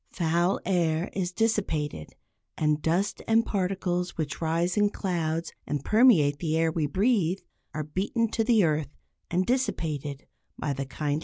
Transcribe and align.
Foul 0.13 0.59
air 0.65 1.11
is 1.13 1.31
dissipated, 1.31 2.15
and 2.57 2.81
dust 2.81 3.21
and 3.27 3.45
particles 3.45 4.17
which 4.17 4.41
rise 4.41 4.75
in 4.75 4.89
clouds 4.89 5.53
and 5.67 5.85
permeate 5.85 6.39
the 6.39 6.57
air 6.57 6.71
we 6.71 6.87
breathe, 6.87 7.41
are 7.75 7.83
beaten 7.83 8.27
to 8.29 8.43
the 8.43 8.63
earth 8.63 8.89
and 9.29 9.45
dissipated 9.45 10.25
by 10.57 10.73
the 10.73 10.87
kindly 10.87 11.17
rain. 11.17 11.19